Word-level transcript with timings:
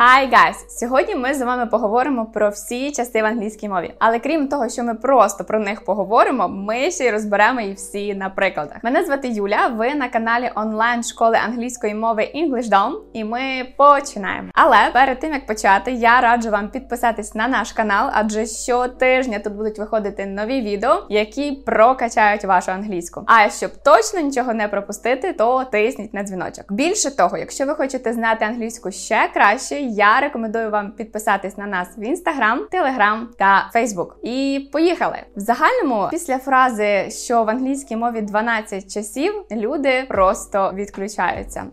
Hi 0.00 0.30
guys! 0.30 0.68
Сьогодні 0.68 1.14
ми 1.14 1.34
з 1.34 1.42
вами 1.42 1.66
поговоримо 1.66 2.26
про 2.26 2.48
всі 2.50 2.92
части 2.92 3.22
в 3.22 3.24
англійській 3.24 3.68
мові. 3.68 3.94
Але 3.98 4.18
крім 4.18 4.48
того, 4.48 4.68
що 4.68 4.84
ми 4.84 4.94
просто 4.94 5.44
про 5.44 5.60
них 5.60 5.84
поговоримо, 5.84 6.48
ми 6.48 6.90
ще 6.90 7.04
й 7.04 7.10
розберемо 7.10 7.60
їх 7.60 7.76
всі 7.76 8.14
на 8.14 8.30
прикладах. 8.30 8.76
Мене 8.82 9.04
звати 9.04 9.28
Юля. 9.28 9.66
Ви 9.66 9.94
на 9.94 10.08
каналі 10.08 10.50
онлайн 10.54 11.02
школи 11.02 11.36
англійської 11.44 11.94
мови 11.94 12.28
English 12.34 12.68
Dom, 12.68 12.92
і 13.12 13.24
ми 13.24 13.40
починаємо. 13.76 14.48
Але 14.54 14.76
перед 14.92 15.18
тим 15.18 15.32
як 15.32 15.46
почати, 15.46 15.92
я 15.92 16.20
раджу 16.20 16.50
вам 16.50 16.68
підписатись 16.68 17.34
на 17.34 17.48
наш 17.48 17.72
канал, 17.72 18.10
адже 18.12 18.46
щотижня 18.46 19.38
тут 19.38 19.52
будуть 19.52 19.78
виходити 19.78 20.26
нові 20.26 20.60
відео, 20.60 21.06
які 21.08 21.52
прокачають 21.52 22.44
вашу 22.44 22.72
англійську. 22.72 23.22
А 23.26 23.50
щоб 23.50 23.70
точно 23.84 24.20
нічого 24.20 24.54
не 24.54 24.68
пропустити, 24.68 25.32
то 25.32 25.64
тисніть 25.64 26.14
на 26.14 26.22
дзвіночок. 26.22 26.72
Більше 26.72 27.16
того, 27.16 27.38
якщо 27.38 27.66
ви 27.66 27.74
хочете 27.74 28.12
знати 28.12 28.44
англійську 28.44 28.90
ще 28.90 29.30
краще 29.34 29.87
я 29.88 30.20
рекомендую 30.20 30.70
вам 30.70 30.92
підписатись 30.92 31.58
на 31.58 31.66
нас 31.66 31.88
в 31.98 32.00
інстаграм, 32.00 32.66
телеграм 32.70 33.28
та 33.38 33.70
фейсбук. 33.72 34.16
І 34.22 34.68
поїхали 34.72 35.18
в 35.36 35.40
загальному 35.40 36.08
після 36.10 36.38
фрази, 36.38 37.10
що 37.10 37.44
в 37.44 37.50
англійській 37.50 37.96
мові 37.96 38.20
12 38.20 38.94
часів, 38.94 39.32
люди 39.50 40.04
просто 40.08 40.72
відключаються. 40.74 41.64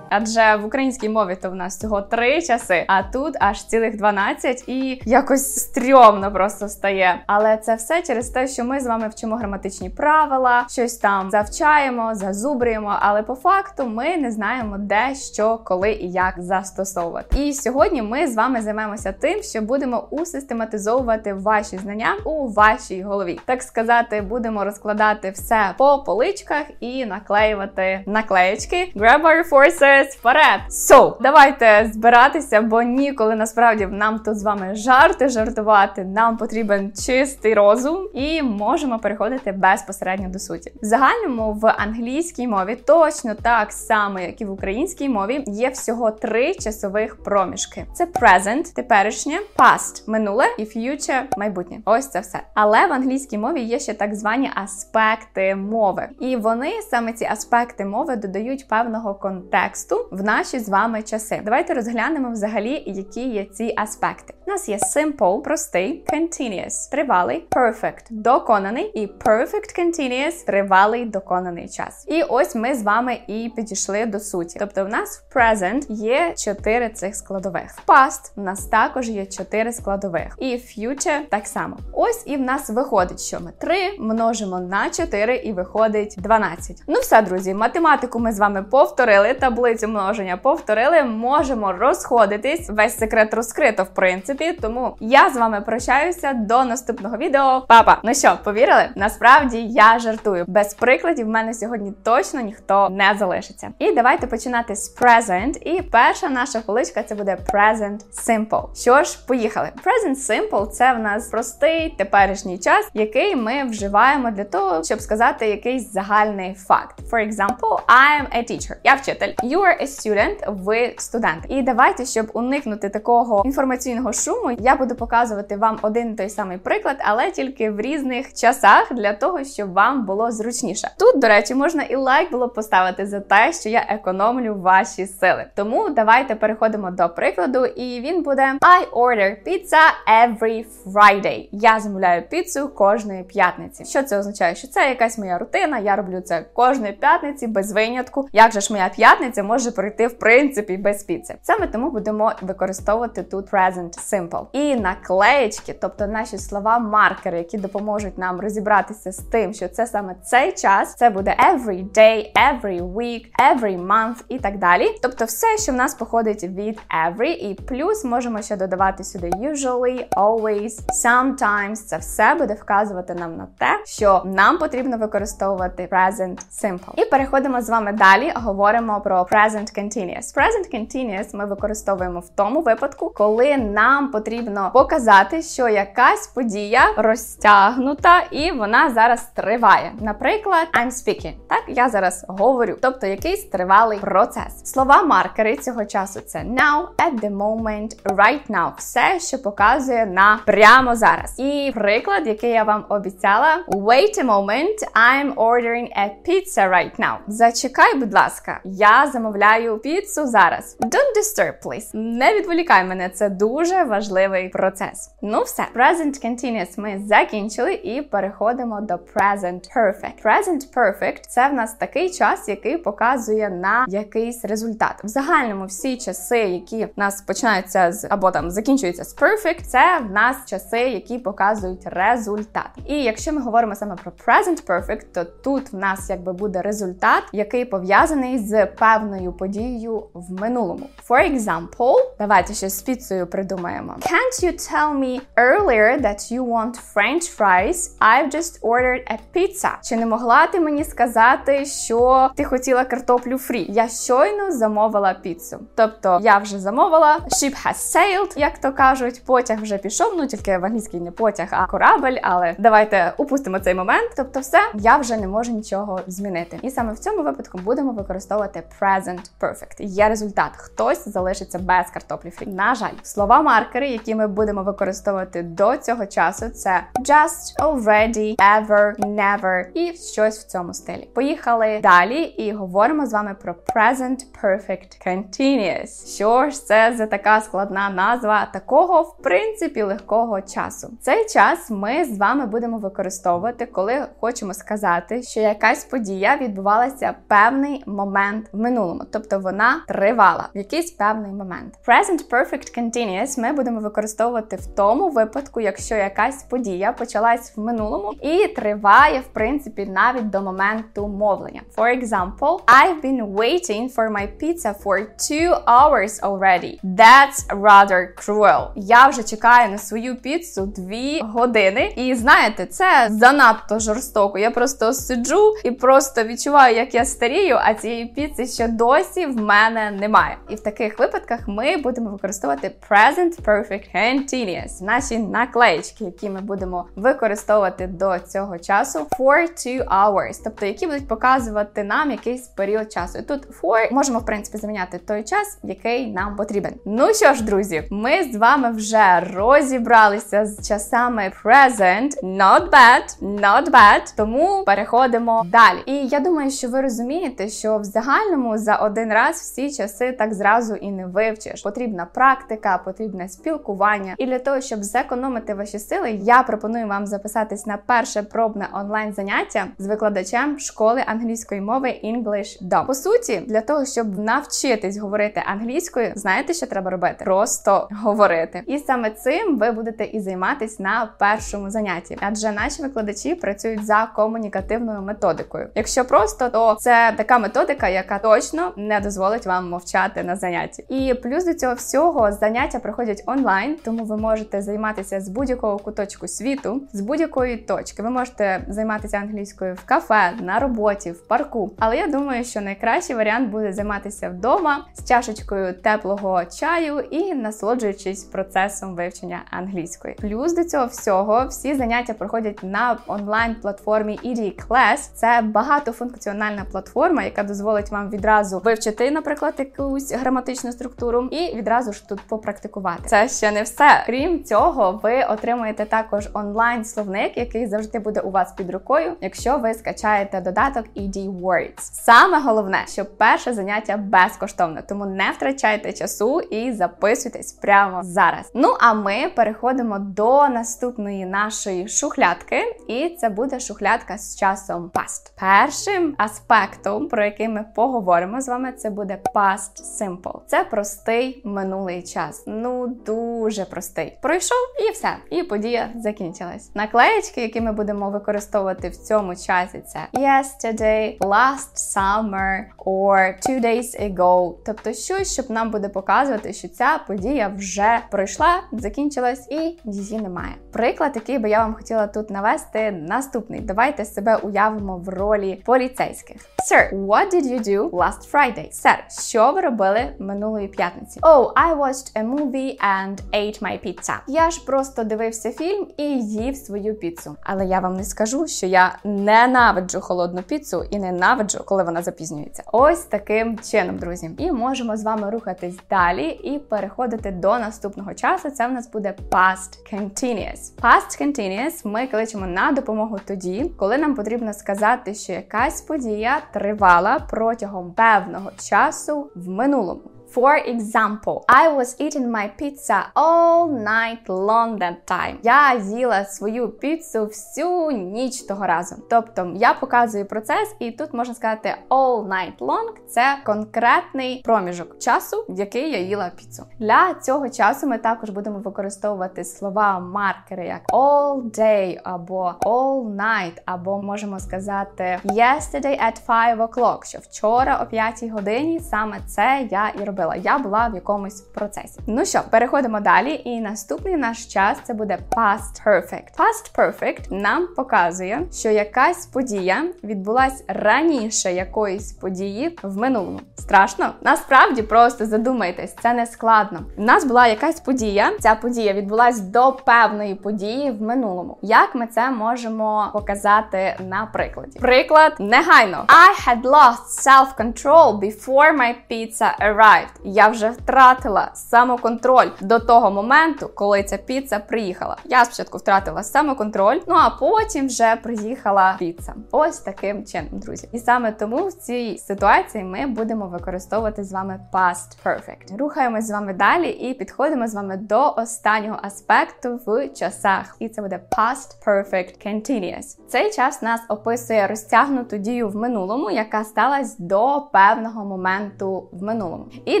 Адже 0.09 0.55
в 0.55 0.65
українській 0.65 1.09
мові 1.09 1.37
то 1.41 1.49
в 1.49 1.55
нас 1.55 1.77
всього 1.77 2.01
три 2.01 2.41
часи, 2.41 2.83
а 2.87 3.03
тут 3.03 3.35
аж 3.39 3.65
цілих 3.65 3.97
12 3.97 4.63
і 4.67 5.01
якось 5.05 5.55
стрьомно 5.55 6.31
просто 6.31 6.69
стає. 6.69 7.23
Але 7.27 7.57
це 7.57 7.75
все 7.75 8.01
через 8.01 8.29
те, 8.29 8.47
що 8.47 8.63
ми 8.63 8.79
з 8.79 8.85
вами 8.85 9.07
вчимо 9.07 9.35
граматичні 9.35 9.89
правила, 9.89 10.65
щось 10.69 10.97
там 10.97 11.31
завчаємо, 11.31 12.15
зазубрюємо, 12.15 12.95
але 12.99 13.23
по 13.23 13.35
факту 13.35 13.87
ми 13.87 14.17
не 14.17 14.31
знаємо, 14.31 14.75
де 14.77 15.15
що, 15.15 15.59
коли 15.63 15.91
і 15.91 16.11
як 16.11 16.41
застосовувати. 16.41 17.43
І 17.43 17.53
сьогодні 17.53 18.01
ми 18.01 18.27
з 18.27 18.35
вами 18.35 18.61
займемося 18.61 19.11
тим, 19.11 19.43
що 19.43 19.61
будемо 19.61 20.07
усистематизовувати 20.09 21.33
ваші 21.33 21.77
знання 21.77 22.15
у 22.25 22.47
вашій 22.47 23.01
голові. 23.01 23.39
Так 23.45 23.63
сказати, 23.63 24.21
будемо 24.21 24.65
розкладати 24.65 25.29
все 25.29 25.73
по 25.77 26.03
поличках 26.05 26.63
і 26.79 27.05
наклеювати 27.05 28.03
наклеєчки. 28.05 28.91
Grab 28.95 29.21
our 29.21 29.49
forces! 29.49 29.70
Молодець, 29.71 30.15
вперед! 30.15 30.61
So, 30.69 31.15
давайте 31.21 31.91
збиратися, 31.93 32.61
бо 32.61 32.81
ніколи 32.81 33.35
насправді 33.35 33.85
нам 33.85 34.19
тут 34.19 34.39
з 34.39 34.43
вами 34.43 34.75
жарти 34.75 35.29
жартувати. 35.29 36.03
Нам 36.03 36.37
потрібен 36.37 36.91
чистий 37.05 37.53
розум 37.53 38.09
і 38.13 38.41
можемо 38.41 38.99
переходити 38.99 39.51
безпосередньо 39.51 40.29
до 40.29 40.39
суті. 40.39 40.71
В 40.81 40.85
загальному 40.85 41.53
в 41.53 41.67
англійській 41.67 42.47
мові 42.47 42.75
точно 42.75 43.35
так 43.35 43.71
само, 43.71 44.19
як 44.19 44.41
і 44.41 44.45
в 44.45 44.51
українській 44.51 45.09
мові, 45.09 45.43
є 45.47 45.69
всього 45.69 46.11
три 46.11 46.53
часових 46.53 47.23
проміжки: 47.23 47.85
це 47.93 48.05
present, 48.05 48.75
теперішнє, 48.75 49.39
past, 49.57 50.09
минуле 50.09 50.45
і 50.57 50.63
future, 50.63 51.21
майбутнє. 51.37 51.79
Ось 51.85 52.09
це 52.09 52.19
все. 52.19 52.39
Але 52.53 52.87
в 52.87 52.93
англійській 52.93 53.37
мові 53.37 53.61
є 53.61 53.79
ще 53.79 53.93
так 53.93 54.15
звані 54.15 54.51
аспекти 54.55 55.55
мови, 55.55 56.09
і 56.19 56.35
вони 56.35 56.71
саме 56.89 57.13
ці 57.13 57.25
аспекти 57.25 57.85
мови 57.85 58.15
додають 58.15 58.67
певного 58.67 59.13
контексту 59.61 59.91
тексту 59.91 60.07
в 60.11 60.23
наші 60.23 60.59
з 60.59 60.69
вами 60.69 61.03
часи. 61.03 61.41
Давайте 61.43 61.73
розглянемо 61.73 62.31
взагалі, 62.31 62.83
які 62.87 63.29
є 63.29 63.45
ці 63.45 63.73
аспекти. 63.77 64.33
У 64.47 64.51
нас 64.51 64.69
є 64.69 64.77
simple, 64.77 65.41
простий, 65.41 66.05
continuous, 66.07 66.91
тривалий, 66.91 67.47
perfect, 67.51 68.05
доконаний 68.09 68.83
і 68.83 69.07
perfect 69.07 69.79
continuous, 69.79 70.45
тривалий 70.45 71.05
доконаний 71.05 71.69
час. 71.69 72.05
І 72.07 72.23
ось 72.23 72.55
ми 72.55 72.75
з 72.75 72.83
вами 72.83 73.17
і 73.27 73.51
підійшли 73.55 74.05
до 74.05 74.19
суті. 74.19 74.59
Тобто, 74.59 74.85
в 74.85 74.89
нас 74.89 75.23
в 75.29 75.37
present 75.37 75.85
є 75.91 76.33
чотири 76.37 76.89
цих 76.89 77.15
складових. 77.15 77.71
В 77.85 77.91
past 77.91 78.31
в 78.35 78.41
нас 78.41 78.65
також 78.65 79.09
є 79.09 79.25
чотири 79.25 79.73
складових. 79.73 80.35
І 80.39 80.45
future 80.45 81.19
так 81.29 81.47
само. 81.47 81.77
Ось 81.93 82.23
і 82.25 82.37
в 82.37 82.41
нас 82.41 82.69
виходить, 82.69 83.21
що 83.21 83.39
ми 83.39 83.51
3 83.57 83.75
множимо 83.99 84.59
на 84.59 84.89
4 84.89 85.35
і 85.35 85.53
виходить 85.53 86.15
12. 86.17 86.83
Ну 86.87 86.99
все, 86.99 87.21
друзі, 87.21 87.53
математику 87.53 88.19
ми 88.19 88.31
з 88.31 88.39
вами 88.39 88.63
повторили, 88.63 89.33
таблицю 89.51 89.87
множення 89.87 90.37
повторили. 90.37 91.03
Можемо 91.03 91.73
розходитись. 91.73 92.69
Весь 92.69 92.97
секрет 92.97 93.33
розкрито, 93.33 93.83
в 93.83 93.89
принципі. 93.89 94.57
Тому 94.61 94.95
я 94.99 95.29
з 95.29 95.37
вами 95.37 95.61
прощаюся 95.61 96.33
до 96.33 96.63
наступного 96.63 97.17
відео. 97.17 97.65
Папа, 97.67 97.97
ну 98.03 98.13
що, 98.13 98.39
повірили? 98.43 98.89
Насправді 98.95 99.61
я 99.61 99.99
жартую. 99.99 100.45
Без 100.47 100.73
прикладів 100.73 101.25
в 101.25 101.29
мене 101.29 101.53
сьогодні 101.53 101.93
точно 102.03 102.41
ніхто 102.41 102.89
не 102.89 103.15
залишиться. 103.19 103.69
І 103.79 103.91
давайте 103.91 104.27
починати 104.27 104.75
з 104.75 104.97
present. 105.01 105.57
І 105.61 105.81
перша 105.81 106.29
наша 106.29 106.61
поличка 106.65 107.03
це 107.03 107.15
буде 107.15 107.37
present 107.53 107.99
simple. 108.27 108.75
Що 108.75 109.03
ж, 109.03 109.19
поїхали. 109.27 109.69
Present 109.85 110.15
simple 110.15 110.67
це 110.67 110.93
в 110.93 110.99
нас 110.99 111.27
простий 111.27 111.95
теперішній 111.97 112.57
час, 112.57 112.89
який 112.93 113.35
ми 113.35 113.63
вживаємо 113.63 114.31
для 114.31 114.43
того, 114.43 114.83
щоб 114.83 115.01
сказати 115.01 115.47
якийсь 115.47 115.91
загальний 115.91 116.53
факт. 116.53 116.99
For 117.11 117.29
example, 117.29 117.79
I 117.87 118.21
am 118.21 118.37
a 118.37 118.51
teacher. 118.51 118.75
Я 118.83 118.93
вчитель. 118.93 119.33
You 119.43 119.59
are 119.59 119.81
a 119.81 119.87
student. 119.87 120.63
Ви 120.63 120.93
студент. 120.97 121.43
І 121.49 121.61
давайте, 121.61 122.05
щоб 122.05 122.31
уникнути 122.33 122.89
такого 122.89 123.41
інформаційного 123.45 124.13
шуму, 124.13 124.51
я 124.59 124.75
буду 124.75 124.95
показувати 124.95 125.57
вам 125.57 125.79
один 125.81 126.15
той 126.15 126.29
самий 126.29 126.57
приклад, 126.57 126.97
але 126.99 127.31
тільки 127.31 127.71
в 127.71 127.79
різних 127.79 128.33
часах 128.33 128.93
для 128.93 129.13
того, 129.13 129.43
щоб 129.43 129.73
вам 129.73 130.05
було 130.05 130.31
зручніше. 130.31 130.89
Тут, 130.99 131.21
до 131.21 131.27
речі, 131.27 131.55
можна 131.55 131.83
і 131.83 131.95
лайк 131.95 132.31
було 132.31 132.49
поставити 132.49 133.05
за 133.05 133.19
те, 133.19 133.53
що 133.53 133.69
я 133.69 133.85
економлю 133.89 134.55
ваші 134.55 135.07
сили. 135.07 135.45
Тому 135.55 135.89
давайте 135.89 136.35
переходимо 136.35 136.91
до 136.91 137.09
прикладу, 137.09 137.65
і 137.65 138.01
він 138.01 138.23
буде 138.23 138.41
I 138.61 138.91
order 138.91 139.35
pizza 139.47 139.85
every 140.25 140.65
Friday. 140.85 141.49
Я 141.51 141.79
замовляю 141.79 142.21
піцу 142.29 142.69
кожної 142.69 143.23
п'ятниці. 143.23 143.85
Що 143.85 144.03
це 144.03 144.19
означає? 144.19 144.55
Що 144.55 144.67
це 144.67 144.89
якась 144.89 145.17
моя 145.17 145.37
рутина? 145.37 145.79
Я 145.79 145.95
роблю 145.95 146.21
це 146.21 146.45
кожної 146.53 146.93
п'ятниці 146.93 147.47
без 147.47 147.71
винятку. 147.71 148.27
Як 148.33 148.51
же 148.51 148.61
ж 148.61 148.73
моя 148.73 148.89
п'ятниця 148.89 149.30
може 149.37 149.71
пройти 149.71 150.07
в 150.07 150.19
принципі 150.19 150.77
без 150.77 151.03
піци? 151.03 151.35
Саме 151.41 151.67
тому 151.67 151.91
будемо 151.91 152.31
використовувати 152.41 153.23
тут 153.23 153.51
present 153.51 154.13
simple. 154.13 154.45
І 154.51 154.75
наклеєчки, 154.75 155.75
тобто 155.81 156.07
наші 156.07 156.37
слова-маркери, 156.37 157.37
які 157.37 157.57
допоможуть 157.57 158.17
нам 158.17 158.39
розібратися 158.39 159.11
з 159.11 159.17
тим, 159.17 159.53
що 159.53 159.67
це 159.67 159.87
саме 159.87 160.15
цей 160.23 160.51
час, 160.51 160.95
це 160.95 161.09
буде 161.09 161.35
every 161.53 161.91
day, 161.91 162.31
every 162.33 162.93
week, 162.93 163.25
every 163.53 163.87
month 163.87 164.23
і 164.29 164.39
так 164.39 164.57
далі. 164.57 164.87
Тобто, 165.01 165.25
все, 165.25 165.47
що 165.57 165.71
в 165.71 165.75
нас 165.75 165.95
походить 165.95 166.43
від 166.43 166.79
every, 167.07 167.25
і 167.25 167.53
плюс 167.53 168.05
можемо 168.05 168.41
ще 168.41 168.55
додавати 168.55 169.03
сюди 169.03 169.29
usually, 169.29 170.07
always, 170.09 170.71
sometimes. 171.05 171.75
Це 171.75 171.97
все 171.97 172.35
буде 172.35 172.53
вказувати 172.53 173.13
нам 173.13 173.37
на 173.37 173.47
те, 173.57 173.79
що 173.85 174.21
нам 174.25 174.57
потрібно 174.57 174.97
використовувати 174.97 175.87
present 175.91 176.37
simple. 176.63 176.93
І 176.95 177.05
переходимо 177.05 177.61
з 177.61 177.69
вами 177.69 177.93
далі. 177.93 178.31
Говоримо 178.35 179.01
про 179.01 179.20
present 179.31 179.77
continuous. 179.77 180.35
Present 180.35 180.73
continuous 180.73 181.35
ми 181.35 181.45
використовуємо 181.45 182.19
в 182.19 182.29
тому 182.29 182.61
випадку, 182.61 183.11
коли 183.15 183.57
нам 183.57 184.11
потрібно 184.11 184.71
показати, 184.73 185.41
що 185.41 185.69
якась 185.69 186.27
подія 186.27 186.81
розтягнута 186.97 188.23
і 188.31 188.51
вона 188.51 188.89
зараз 188.89 189.29
триває. 189.33 189.91
Наприклад, 190.01 190.67
I'm 190.73 190.91
speaking. 190.91 191.33
Так, 191.49 191.63
я 191.67 191.89
зараз 191.89 192.25
говорю, 192.27 192.75
тобто 192.81 193.07
якийсь 193.07 193.43
тривалий 193.43 193.99
процес. 193.99 194.65
Слова 194.65 195.03
маркери 195.03 195.57
цього 195.57 195.85
часу 195.85 196.19
це 196.19 196.39
now, 196.39 196.87
at 196.97 197.19
the 197.19 197.37
moment, 197.37 198.03
right 198.03 198.47
now. 198.49 198.71
Все, 198.77 199.19
що 199.19 199.41
показує 199.41 200.05
на 200.05 200.39
прямо 200.45 200.95
зараз. 200.95 201.39
І 201.39 201.71
приклад, 201.75 202.27
який 202.27 202.51
я 202.51 202.63
вам 202.63 202.85
обіцяла: 202.89 203.63
Wait 203.67 204.23
a 204.23 204.25
moment, 204.25 204.75
I'm 204.95 205.33
ordering 205.33 205.87
a 205.97 206.09
pizza 206.27 206.69
right 206.69 206.99
now. 206.99 207.15
Зачекай, 207.27 207.95
будь 207.95 208.13
ласка, 208.13 208.59
я 208.63 209.10
замовляю 209.11 209.77
піцу 209.77 210.27
зараз. 210.27 210.77
Don't 210.79 211.17
disturb, 211.17 211.53
please. 211.63 211.89
Не 211.93 212.35
відволікай 212.35 212.83
мене, 212.83 213.09
це 213.09 213.29
дуже 213.29 213.83
важливий 213.83 214.49
процес. 214.49 215.11
Ну, 215.21 215.41
все, 215.41 215.63
present 215.75 216.25
continuous 216.25 216.79
ми 216.79 217.01
закінчили 217.05 217.73
і 217.73 218.01
переходимо 218.01 218.81
до 218.81 218.93
present 218.93 219.75
perfect. 219.75 220.23
Present 220.23 220.73
perfect 220.75 221.21
це 221.27 221.47
в 221.49 221.53
нас 221.53 221.73
такий 221.73 222.09
час, 222.09 222.49
який 222.49 222.77
показує 222.77 223.49
на 223.49 223.85
якийсь 223.87 224.45
результат. 224.45 225.03
В 225.03 225.07
загальному 225.07 225.65
всі 225.65 225.97
часи, 225.97 226.39
які 226.39 226.85
в 226.85 226.91
нас 226.95 227.21
починаються 227.21 227.91
з 227.91 228.07
або 228.09 228.31
там 228.31 228.51
закінчуються 228.51 229.03
з 229.03 229.17
perfect, 229.17 229.61
це 229.61 229.99
в 229.99 230.11
нас 230.11 230.37
часи, 230.45 230.79
які 230.79 231.19
показують 231.19 231.81
результат. 231.85 232.69
І 232.87 233.03
якщо 233.03 233.33
ми 233.33 233.41
говоримо 233.41 233.75
саме 233.75 233.95
про 233.95 234.11
present 234.11 234.65
perfect, 234.65 235.05
то 235.13 235.23
тут 235.25 235.73
в 235.73 235.75
нас 235.75 236.09
якби 236.09 236.33
буде 236.33 236.61
результат, 236.61 237.23
який 237.33 237.65
пов'язаний 237.65 238.39
з 238.39 238.65
певною 238.65 239.00
певною 239.01 239.33
подією 239.33 240.03
в 240.13 240.41
минулому. 240.41 240.85
For 241.09 241.35
example, 241.35 241.95
давайте 242.19 242.53
ще 242.53 242.69
з 242.69 242.81
піцею 242.81 243.27
придумаємо. 243.27 243.95
Can't 243.99 244.43
you 244.43 244.53
tell 244.53 244.99
me 244.99 245.21
earlier 245.35 246.01
that 246.01 246.33
you 246.33 246.45
want 246.45 246.73
french 246.93 247.37
fries? 247.37 247.97
I've 247.99 248.29
just 248.35 248.61
ordered 248.61 249.03
a 249.11 249.17
pizza. 249.35 249.69
Чи 249.83 249.95
не 249.95 250.05
могла 250.05 250.47
ти 250.47 250.59
мені 250.59 250.83
сказати, 250.83 251.65
що 251.65 252.29
ти 252.35 252.43
хотіла 252.43 252.85
картоплю 252.85 253.37
фрі? 253.37 253.65
Я 253.69 253.87
щойно 253.87 254.51
замовила 254.51 255.13
піцу. 255.13 255.59
Тобто 255.75 256.19
я 256.21 256.37
вже 256.37 256.59
замовила, 256.59 257.19
ship 257.27 257.65
has 257.65 257.95
sailed, 257.95 258.39
як 258.39 258.57
то 258.57 258.71
кажуть, 258.73 259.25
потяг 259.25 259.61
вже 259.61 259.77
пішов. 259.77 260.13
Ну 260.17 260.27
тільки 260.27 260.57
в 260.57 260.65
англійській 260.65 260.99
не 260.99 261.11
потяг, 261.11 261.47
а 261.51 261.67
корабель. 261.67 262.17
Але 262.21 262.55
давайте 262.57 263.13
упустимо 263.17 263.59
цей 263.59 263.75
момент. 263.75 264.11
Тобто, 264.17 264.39
все 264.39 264.59
я 264.73 264.97
вже 264.97 265.17
не 265.17 265.27
можу 265.27 265.51
нічого 265.51 265.99
змінити. 266.07 266.59
І 266.61 266.69
саме 266.69 266.93
в 266.93 266.99
цьому 266.99 267.23
випадку 267.23 267.57
будемо 267.57 267.91
використовувати 267.91 268.63
present 268.81 269.31
perfect. 269.39 269.75
Є 269.79 270.09
результат. 270.09 270.51
Хтось 270.55 271.07
залишиться 271.07 271.59
без 271.59 271.89
картоплі 271.93 272.29
фрі. 272.29 272.47
На 272.47 272.75
жаль, 272.75 272.93
слова 273.03 273.41
маркери, 273.41 273.89
які 273.89 274.15
ми 274.15 274.27
будемо 274.27 274.63
використовувати 274.63 275.43
до 275.43 275.77
цього 275.77 276.05
часу, 276.05 276.49
це 276.49 276.83
just, 276.99 277.59
already, 277.59 278.35
ever, 278.35 278.99
never 278.99 279.65
і 279.73 279.93
щось 279.93 280.39
в 280.39 280.47
цьому 280.47 280.73
стилі. 280.73 281.09
Поїхали 281.13 281.79
далі 281.83 282.21
і 282.21 282.51
говоримо 282.51 283.05
з 283.05 283.13
вами 283.13 283.35
про 283.41 283.55
present 283.75 284.17
perfect 284.43 285.07
continuous. 285.07 286.15
Що 286.15 286.49
ж 286.49 286.65
це 286.65 286.93
за 286.97 287.05
така 287.05 287.41
складна 287.41 287.89
назва 287.89 288.47
такого, 288.53 289.01
в 289.01 289.17
принципі, 289.17 289.81
легкого 289.81 290.41
часу? 290.41 290.91
Цей 291.01 291.25
час 291.25 291.69
ми 291.69 292.05
з 292.05 292.17
вами 292.17 292.45
будемо 292.45 292.77
використовувати, 292.77 293.65
коли 293.65 294.05
хочемо 294.19 294.53
сказати, 294.53 295.23
що 295.23 295.39
якась 295.39 295.85
подія 295.85 296.37
відбувалася 296.37 297.13
певний 297.27 297.83
момент 297.87 298.49
в 298.51 298.57
минулому, 298.71 299.01
тобто 299.11 299.39
вона 299.39 299.81
тривала 299.87 300.49
в 300.55 300.57
якийсь 300.57 300.91
певний 300.91 301.31
момент. 301.31 301.73
Present 301.87 302.29
perfect 302.29 302.77
continuous 302.77 303.39
ми 303.39 303.53
будемо 303.53 303.79
використовувати 303.79 304.55
в 304.55 304.65
тому 304.65 305.09
випадку, 305.09 305.61
якщо 305.61 305.95
якась 305.95 306.43
подія 306.43 306.91
почалась 306.91 307.57
в 307.57 307.59
минулому 307.59 308.13
і 308.21 308.47
триває, 308.47 309.19
в 309.19 309.33
принципі, 309.33 309.85
навіть 309.85 310.29
до 310.29 310.41
моменту 310.41 311.07
мовлення. 311.07 311.61
For 311.77 311.99
example, 311.99 312.59
I've 312.65 313.01
been 313.03 313.33
waiting 313.33 313.95
for 313.95 314.11
my 314.11 314.27
pizza 314.41 314.73
for 314.83 314.97
two 315.17 315.49
hours 315.65 316.21
already. 316.21 316.79
That's 316.83 317.47
rather 317.61 318.07
cruel. 318.15 318.67
Я 318.75 319.07
вже 319.07 319.23
чекаю 319.23 319.71
на 319.71 319.77
свою 319.77 320.15
піцу 320.15 320.65
дві 320.65 321.21
години, 321.23 321.93
і 321.95 322.15
знаєте, 322.15 322.65
це 322.65 323.07
занадто 323.09 323.79
жорстоко. 323.79 324.37
Я 324.37 324.51
просто 324.51 324.93
сиджу 324.93 325.53
і 325.63 325.71
просто 325.71 326.23
відчуваю, 326.23 326.75
як 326.75 326.95
я 326.95 327.05
старію, 327.05 327.57
а 327.61 327.73
цієї 327.73 328.05
піци 328.05 328.45
ще 328.45 328.60
досі 328.67 329.25
в 329.25 329.37
мене 329.41 329.91
немає. 329.91 330.37
І 330.49 330.55
в 330.55 330.59
таких 330.59 330.99
випадках 330.99 331.39
ми 331.47 331.77
будемо 331.77 332.09
використовувати 332.09 332.71
present 332.89 333.41
perfect 333.43 333.95
continuous, 333.95 334.83
наші 334.83 335.17
наклеїчки, 335.17 336.03
які 336.03 336.29
ми 336.29 336.41
будемо 336.41 336.85
використовувати 336.95 337.87
до 337.87 338.19
цього 338.19 338.57
часу 338.57 338.99
for 339.19 339.41
two 339.41 339.87
hours, 339.87 340.41
тобто 340.43 340.65
які 340.65 340.87
будуть 340.87 341.07
показувати 341.07 341.83
нам 341.83 342.11
якийсь 342.11 342.47
період 342.47 342.91
часу. 342.91 343.19
І 343.19 343.21
тут 343.21 343.47
for 343.61 343.93
можемо 343.93 344.19
в 344.19 344.25
принципі 344.25 344.57
заміняти 344.57 344.97
той 344.97 345.23
час, 345.23 345.59
який 345.63 346.11
нам 346.11 346.35
потрібен. 346.35 346.73
Ну 346.85 347.13
що 347.13 347.33
ж, 347.33 347.43
друзі, 347.43 347.83
ми 347.91 348.23
з 348.23 348.35
вами 348.35 348.71
вже 348.71 349.19
розібралися 349.33 350.45
з 350.45 350.67
часами 350.67 351.31
present, 351.43 352.23
not 352.23 352.69
bad, 352.69 353.21
not 353.21 353.71
bad, 353.71 354.13
тому 354.17 354.63
переходимо 354.65 355.43
далі. 355.45 355.77
І 355.85 356.07
я 356.07 356.19
думаю, 356.19 356.51
що 356.51 356.67
ви 356.67 356.81
розумієте, 356.81 357.49
що 357.49 357.77
в 357.77 357.83
загальному 357.83 358.50
за 358.57 358.75
один 358.75 359.13
раз 359.13 359.35
всі 359.35 359.71
часи 359.71 360.11
так 360.11 360.33
зразу 360.33 360.75
і 360.75 360.91
не 360.91 361.05
вивчиш. 361.05 361.61
Потрібна 361.61 362.07
практика, 362.13 362.77
потрібне 362.85 363.29
спілкування. 363.29 364.15
І 364.17 364.25
для 364.25 364.39
того, 364.39 364.61
щоб 364.61 364.83
зекономити 364.83 365.53
ваші 365.53 365.79
сили, 365.79 366.11
я 366.11 366.43
пропоную 366.43 366.87
вам 366.87 367.07
записатись 367.07 367.65
на 367.65 367.77
перше 367.77 368.23
пробне 368.23 368.67
онлайн 368.73 369.13
заняття 369.13 369.67
з 369.77 369.87
викладачем 369.87 370.59
школи 370.59 371.03
англійської 371.05 371.61
мови 371.61 371.95
English. 372.03 372.85
По 372.85 372.93
суті, 372.93 373.37
для 373.47 373.61
того, 373.61 373.85
щоб 373.85 374.19
навчитись 374.19 374.97
говорити 374.97 375.43
англійською, 375.45 376.11
знаєте, 376.15 376.53
що 376.53 376.67
треба 376.67 376.91
робити? 376.91 377.25
Просто 377.25 377.87
говорити. 378.03 378.63
І 378.67 378.77
саме 378.77 379.09
цим 379.09 379.57
ви 379.57 379.71
будете 379.71 380.03
і 380.03 380.19
займатись 380.19 380.79
на 380.79 381.13
першому 381.19 381.69
занятті, 381.69 382.17
адже 382.21 382.51
наші 382.51 382.81
викладачі 382.81 383.35
працюють 383.35 383.85
за 383.85 384.11
комунікативною 384.15 385.01
методикою. 385.01 385.69
Якщо 385.75 386.05
просто, 386.05 386.49
то 386.49 386.75
це 386.79 387.13
така 387.17 387.39
методика, 387.39 387.87
яка 387.87 388.19
точно 388.19 388.40
не 388.77 388.99
дозволить 388.99 389.45
вам 389.45 389.69
мовчати 389.69 390.23
на 390.23 390.35
занятті. 390.35 390.85
І 390.89 391.13
плюс 391.13 391.45
до 391.45 391.53
цього 391.53 391.73
всього 391.73 392.31
заняття 392.31 392.79
проходять 392.79 393.23
онлайн, 393.25 393.77
тому 393.85 394.03
ви 394.03 394.17
можете 394.17 394.61
займатися 394.61 395.21
з 395.21 395.29
будь-якого 395.29 395.77
куточку 395.77 396.27
світу, 396.27 396.81
з 396.93 397.01
будь-якої 397.01 397.57
точки. 397.57 398.03
Ви 398.03 398.09
можете 398.09 398.65
займатися 398.67 399.17
англійською 399.17 399.73
в 399.73 399.85
кафе, 399.85 400.31
на 400.41 400.59
роботі, 400.59 401.11
в 401.11 401.27
парку. 401.27 401.71
Але 401.79 401.97
я 401.97 402.07
думаю, 402.07 402.43
що 402.43 402.61
найкращий 402.61 403.15
варіант 403.15 403.49
буде 403.49 403.73
займатися 403.73 404.29
вдома 404.29 404.85
з 404.93 405.07
чашечкою 405.07 405.73
теплого 405.73 406.45
чаю 406.45 406.99
і 406.99 407.33
насолоджуючись 407.33 408.23
процесом 408.23 408.95
вивчення 408.95 409.41
англійської. 409.51 410.13
Плюс 410.13 410.53
до 410.53 410.63
цього 410.63 410.85
всього 410.85 411.45
всі 411.49 411.75
заняття 411.75 412.13
проходять 412.13 412.59
на 412.63 412.97
онлайн-платформі 413.07 414.19
ED 414.25 414.67
Class. 414.67 415.11
Це 415.13 415.41
багатофункціональна 415.41 416.65
платформа, 416.71 417.23
яка 417.23 417.43
дозволить 417.43 417.91
вам 417.91 418.09
відразу 418.09 418.30
вивчити, 418.39 419.11
наприклад, 419.11 419.53
якусь 419.57 420.11
граматичну 420.11 420.71
структуру, 420.71 421.27
і 421.31 421.55
відразу 421.55 421.93
ж 421.93 422.09
тут 422.09 422.21
попрактикувати. 422.21 423.03
Це 423.05 423.27
ще 423.29 423.51
не 423.51 423.63
все. 423.63 424.03
Крім 424.05 424.43
цього, 424.43 424.99
ви 425.03 425.23
отримуєте 425.23 425.85
також 425.85 426.29
онлайн-словник, 426.33 427.37
який 427.37 427.67
завжди 427.67 427.99
буде 427.99 428.19
у 428.19 428.31
вас 428.31 428.51
під 428.51 428.69
рукою, 428.69 429.13
якщо 429.21 429.57
ви 429.57 429.73
скачаєте 429.73 430.41
додаток 430.41 430.85
ED 430.97 431.41
Words. 431.41 431.73
Саме 431.77 432.39
головне, 432.39 432.77
що 432.87 433.05
перше 433.05 433.53
заняття 433.53 433.97
безкоштовне, 433.97 434.83
тому 434.89 435.05
не 435.05 435.31
втрачайте 435.31 435.93
часу 435.93 436.41
і 436.41 436.71
записуйтесь 436.71 437.51
прямо 437.51 438.03
зараз. 438.03 438.51
Ну 438.53 438.67
а 438.79 438.93
ми 438.93 439.31
переходимо 439.35 439.99
до 439.99 440.49
наступної 440.49 441.25
нашої 441.25 441.87
шухлядки, 441.87 442.75
і 442.87 443.17
це 443.19 443.29
буде 443.29 443.59
шухлядка 443.59 444.17
з 444.17 444.39
часом 444.39 444.91
past. 444.93 445.31
Першим 445.39 446.15
аспектом, 446.17 447.07
про 447.07 447.25
який 447.25 447.47
ми 447.47 447.65
поговоримо 447.75 448.20
з 448.41 448.47
вами, 448.47 448.71
це 448.71 448.89
буде 448.89 449.19
past 449.35 449.83
simple. 449.99 450.39
Це 450.47 450.63
простий 450.63 451.41
минулий 451.45 452.03
час. 452.03 452.43
Ну 452.47 452.87
дуже 452.87 453.65
простий. 453.65 454.17
Пройшов 454.21 454.57
і 454.89 454.91
все. 454.91 455.09
І 455.29 455.43
подія 455.43 455.89
закінчилась. 455.95 456.75
Наклеєчки, 456.75 457.41
які 457.41 457.61
ми 457.61 457.71
будемо 457.71 458.09
використовувати 458.09 458.89
в 458.89 458.97
цьому 458.97 459.35
часі, 459.35 459.81
це 459.87 459.99
yesterday, 460.13 461.17
last 461.17 461.75
summer 461.75 462.63
or 462.85 463.49
two 463.49 463.65
days 463.65 464.11
ago. 464.11 464.53
Тобто 464.65 464.93
щось, 464.93 465.33
щоб 465.33 465.51
нам 465.51 465.71
буде 465.71 465.89
показувати, 465.89 466.53
що 466.53 466.67
ця 466.67 466.99
подія 467.07 467.47
вже 467.57 467.99
пройшла, 468.11 468.63
закінчилась 468.71 469.47
і 469.51 469.79
її 469.83 470.21
немає. 470.21 470.55
Приклад, 470.71 471.11
який 471.15 471.39
би 471.39 471.49
я 471.49 471.59
вам 471.59 471.73
хотіла 471.73 472.07
тут 472.07 472.29
навести, 472.29 472.91
наступний. 472.91 473.59
Давайте 473.59 474.05
себе 474.05 474.35
уявимо 474.35 474.97
в 474.97 475.09
ролі 475.09 475.61
поліцейських. 475.65 476.37
Sir, 476.71 477.05
what 477.07 477.33
did 477.33 477.45
you 477.45 477.59
do 477.67 477.89
last 477.89 478.10
Friday? 478.33 478.71
Сер, 478.71 479.05
що 479.09 479.51
ви 479.51 479.61
робили 479.61 480.15
минулої 480.19 480.67
п'ятниці? 480.67 481.19
Oh, 481.19 481.53
I 481.53 481.77
watched 481.77 482.15
a 482.15 482.35
movie 482.35 482.77
and 482.77 483.17
ate 483.33 483.61
my 483.61 483.85
pizza. 483.85 484.13
Я 484.27 484.51
ж 484.51 484.65
просто 484.65 485.03
дивився 485.03 485.51
фільм 485.51 485.87
і 485.97 486.03
їв 486.19 486.55
свою 486.55 486.95
піцу. 486.95 487.35
Але 487.43 487.65
я 487.65 487.79
вам 487.79 487.95
не 487.95 488.03
скажу, 488.03 488.47
що 488.47 488.65
я 488.65 488.97
ненавиджу 489.03 490.01
холодну 490.01 490.41
піцу 490.41 490.83
і 490.89 490.99
ненавиджу, 490.99 491.59
коли 491.65 491.83
вона 491.83 492.01
запізнюється. 492.01 492.63
Ось 492.71 493.03
таким 493.03 493.59
чином, 493.59 493.97
друзі. 493.97 494.31
І 494.37 494.51
можемо 494.51 494.97
з 494.97 495.03
вами 495.03 495.29
рухатись 495.29 495.77
далі 495.89 496.27
і 496.27 496.59
переходити 496.59 497.31
до 497.31 497.59
наступного 497.59 498.13
часу. 498.13 498.51
Це 498.51 498.67
в 498.67 498.71
нас 498.71 498.91
буде 498.91 499.13
past 499.31 499.93
continuous. 499.93 500.71
Past 500.81 501.21
continuous 501.21 501.87
ми 501.87 502.07
кличемо 502.07 502.47
на 502.47 502.71
допомогу 502.71 503.19
тоді, 503.25 503.71
коли 503.77 503.97
нам 503.97 504.15
потрібно 504.15 504.53
сказати, 504.53 505.13
що 505.13 505.33
якась 505.33 505.81
подія 505.81 506.41
тривала 506.53 507.19
протягом 507.29 507.93
певного 508.01 508.51
часу 508.57 509.31
в 509.35 509.47
минулому. 509.47 510.11
For 510.33 510.55
example, 510.55 511.43
I 511.49 511.67
was 511.67 511.97
eating 511.99 512.31
my 512.31 512.47
pizza 512.47 513.11
all 513.17 513.67
night 513.67 514.29
long 514.29 514.79
that 514.79 515.05
time. 515.05 515.35
Я 515.43 515.75
їла 515.75 516.25
свою 516.25 516.69
піцу 516.69 517.25
всю 517.25 517.91
ніч 517.91 518.41
того 518.41 518.67
разу. 518.67 518.95
Тобто 519.09 519.51
я 519.55 519.73
показую 519.73 520.25
процес, 520.25 520.75
і 520.79 520.91
тут 520.91 521.13
можна 521.13 521.33
сказати 521.33 521.75
all 521.89 522.27
night 522.27 522.57
long– 522.59 522.93
це 523.09 523.37
конкретний 523.45 524.41
проміжок 524.45 524.99
часу, 524.99 525.45
в 525.49 525.59
який 525.59 525.91
я 525.91 525.99
їла 525.99 526.31
піцу. 526.35 526.63
Для 526.79 527.13
цього 527.13 527.49
часу 527.49 527.87
ми 527.87 527.97
також 527.97 528.29
будемо 528.29 528.59
використовувати 528.59 529.43
слова 529.43 529.99
маркери 529.99 530.65
як 530.65 530.81
all 530.89 531.41
day 531.59 531.99
або 532.03 532.53
all 532.61 533.15
night, 533.15 533.61
або 533.65 534.01
можемо 534.01 534.39
сказати 534.39 535.19
yesterday 535.25 535.99
at 536.05 536.25
5 536.27 536.59
o'clock, 536.59 537.05
що 537.05 537.19
вчора 537.19 537.79
о 537.83 537.85
5 537.85 538.23
годині 538.23 538.79
саме 538.79 539.17
це 539.27 539.67
я 539.71 539.89
і 539.89 540.03
робила. 540.03 540.20
Я 540.43 540.57
була 540.57 540.87
в 540.87 540.95
якомусь 540.95 541.41
процесі. 541.41 541.99
Ну 542.07 542.25
що, 542.25 542.41
переходимо 542.49 542.99
далі. 542.99 543.41
І 543.45 543.61
наступний 543.61 544.17
наш 544.17 544.45
час 544.45 544.77
це 544.83 544.93
буде 544.93 545.17
past 545.31 545.85
perfect. 545.85 546.27
Past 546.37 546.75
perfect 546.75 547.33
нам 547.41 547.67
показує, 547.75 548.41
що 548.53 548.69
якась 548.69 549.25
подія 549.25 549.83
відбулась 550.03 550.63
раніше 550.67 551.53
якоїсь 551.53 552.13
події 552.13 552.77
в 552.83 552.97
минулому. 552.97 553.39
Страшно? 553.57 554.09
Насправді 554.21 554.81
просто 554.81 555.25
задумайтесь, 555.25 555.95
це 556.01 556.13
не 556.13 556.25
складно. 556.25 556.79
У 556.97 557.01
нас 557.01 557.25
була 557.25 557.47
якась 557.47 557.79
подія. 557.79 558.31
Ця 558.39 558.55
подія 558.55 558.93
відбулась 558.93 559.39
до 559.39 559.71
певної 559.71 560.35
події 560.35 560.91
в 560.91 561.01
минулому. 561.01 561.57
Як 561.61 561.95
ми 561.95 562.07
це 562.07 562.31
можемо 562.31 563.09
показати 563.13 563.95
на 564.09 564.25
прикладі? 564.33 564.79
Приклад 564.79 565.33
негайно. 565.39 566.05
I 566.07 566.47
had 566.47 566.61
lost 566.61 567.05
self-control 567.27 568.19
before 568.19 568.77
my 568.77 568.93
pizza 569.11 569.49
arrived. 569.59 570.10
Я 570.23 570.47
вже 570.47 570.69
втратила 570.69 571.51
самоконтроль 571.53 572.49
до 572.61 572.79
того 572.79 573.11
моменту, 573.11 573.69
коли 573.75 574.03
ця 574.03 574.17
піца 574.17 574.59
приїхала. 574.59 575.17
Я 575.25 575.45
спочатку 575.45 575.77
втратила 575.77 576.23
самоконтроль, 576.23 576.99
ну 577.07 577.15
а 577.15 577.29
потім 577.29 577.87
вже 577.87 578.15
приїхала 578.15 578.95
піца. 578.99 579.33
Ось 579.51 579.79
таким 579.79 580.25
чином, 580.25 580.59
друзі. 580.59 580.89
І 580.91 580.99
саме 580.99 581.31
тому 581.31 581.67
в 581.67 581.73
цій 581.73 582.17
ситуації 582.17 582.83
ми 582.83 583.07
будемо 583.07 583.47
використовувати 583.47 584.23
з 584.23 584.31
вами 584.31 584.59
past 584.73 585.17
perfect. 585.25 585.77
Рухаємось 585.77 586.27
з 586.27 586.31
вами 586.31 586.53
далі 586.53 586.89
і 586.89 587.13
підходимо 587.13 587.67
з 587.67 587.73
вами 587.73 587.97
до 587.97 588.33
останнього 588.37 588.99
аспекту 589.01 589.79
в 589.85 590.07
часах. 590.09 590.75
І 590.79 590.89
це 590.89 591.01
буде 591.01 591.19
past 591.37 591.85
perfect 591.87 592.47
continuous. 592.47 593.17
Цей 593.27 593.51
час 593.51 593.81
нас 593.81 594.01
описує 594.09 594.67
розтягнуту 594.67 595.37
дію 595.37 595.69
в 595.69 595.75
минулому, 595.75 596.31
яка 596.31 596.63
сталася 596.63 597.15
до 597.19 597.69
певного 597.73 598.25
моменту 598.25 599.09
в 599.11 599.23
минулому. 599.23 599.65
І 599.85 600.00